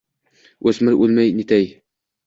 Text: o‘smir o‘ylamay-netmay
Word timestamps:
o‘smir 0.71 0.97
o‘ylamay-netmay 1.03 1.73